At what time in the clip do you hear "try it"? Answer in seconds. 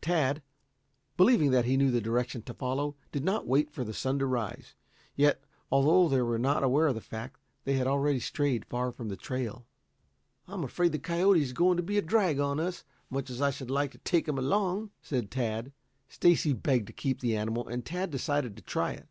18.62-19.08